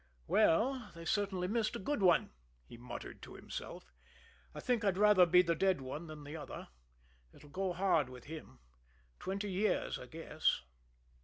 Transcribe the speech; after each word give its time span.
"Well, 0.25 0.89
they 0.95 1.05
certainly 1.05 1.47
missed 1.47 1.75
a 1.75 1.77
good 1.77 2.01
one," 2.01 2.31
he 2.65 2.75
muttered 2.75 3.21
to 3.21 3.35
himself. 3.35 3.93
"I 4.55 4.59
think 4.59 4.83
I'd 4.83 4.97
rather 4.97 5.27
be 5.27 5.43
the 5.43 5.53
dead 5.53 5.79
one 5.79 6.07
than 6.07 6.23
the 6.23 6.35
other. 6.35 6.69
It'll 7.35 7.51
go 7.51 7.71
hard 7.71 8.09
with 8.09 8.23
him. 8.23 8.57
Twenty 9.19 9.51
years, 9.51 9.99
I 9.99 10.07
guess." 10.07 10.63